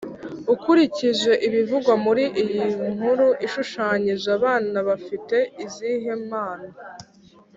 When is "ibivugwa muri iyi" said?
1.47-2.61